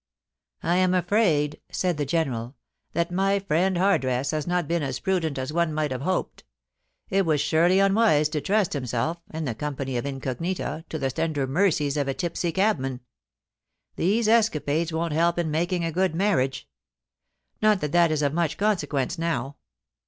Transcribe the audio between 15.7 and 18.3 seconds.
a good marriage. Not that that is